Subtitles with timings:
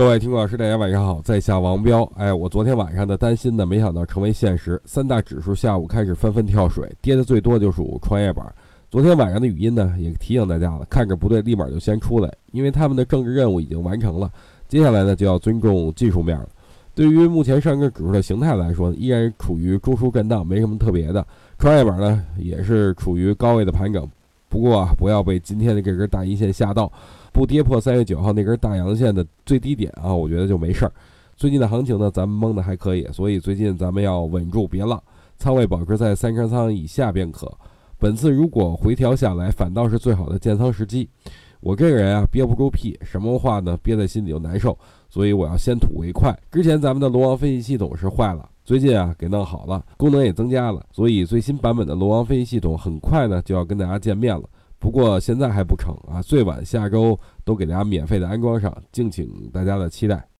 [0.00, 2.10] 各位听众老师，大家晚上好，在下王彪。
[2.16, 4.80] 哎，我昨天晚上的担心呢，没想到成为现实。
[4.86, 8.50] 三大指数下午开始纷纷跳水，跌的最多就属创业板。
[8.90, 14.32] 昨天晚上的语音呢，也提醒大家了，看着不对，立马就先出来，因为他们的政治任务已经完成了。
[14.68, 16.48] 接下来呢，就要尊重技术面了。
[16.94, 21.26] 对于目前上证指数的形态来说，依然处于中枢震荡，没什么特别的。
[21.58, 24.08] 创业板呢，也是处于高位的盘整。
[24.50, 26.92] 不过啊，不要被今天的这根大阴线吓到。
[27.32, 30.92] 不跌破三月九号那根大阳线的最低点啊，我觉得就没事儿。
[31.36, 35.02] 最近的行情呢，咱们蒙的还可以，所以最近咱们要稳住别浪，
[35.38, 37.50] 仓位保持在三成仓以下便可。
[37.96, 41.08] 本次如果回调下来，反倒是最好的建仓时机。
[41.60, 44.76] 我这个人啊，憋不住屁，什么话呢，憋在心里就难受，
[45.08, 46.36] 所以我要先吐为快。
[46.50, 54.48] 之前咱们的龙王分析系统是坏了，最近啊给弄好了，功能也增加了，所以最新版本的龙王飞行系统很快呢就要跟大家见面了。
[54.78, 60.24] 不过现在还不成啊，最晚下周都给大家免费的安装上，敬请大家的期待。